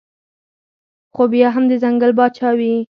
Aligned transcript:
خو 1.13 1.23
بيا 1.31 1.47
هم 1.55 1.63
د 1.71 1.73
ځنګل 1.83 2.11
باچا 2.19 2.49
وي 2.57 2.73